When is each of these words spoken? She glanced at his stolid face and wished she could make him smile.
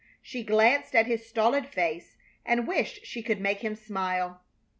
She 0.23 0.43
glanced 0.43 0.95
at 0.95 1.05
his 1.05 1.27
stolid 1.27 1.67
face 1.67 2.17
and 2.43 2.65
wished 2.67 3.05
she 3.05 3.21
could 3.21 3.39
make 3.39 3.59
him 3.59 3.75
smile. 3.75 4.41